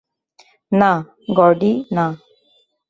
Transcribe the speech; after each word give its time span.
না, 0.71 0.91
গর্ডি, 1.37 1.71
না! 1.95 2.05